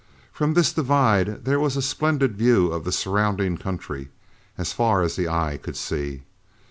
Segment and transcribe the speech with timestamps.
[0.33, 4.09] From this divide there was a splendid view of the surrounding country
[4.57, 6.23] as far as eye could see.